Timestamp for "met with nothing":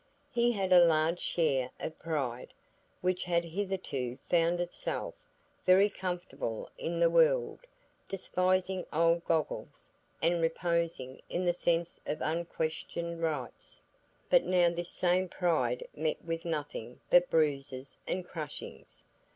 15.95-16.99